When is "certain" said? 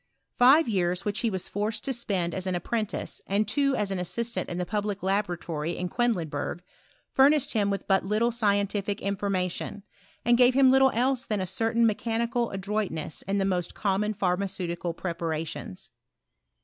11.45-11.85